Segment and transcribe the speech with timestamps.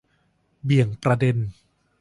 [0.63, 1.37] เบี่ยงประเด็น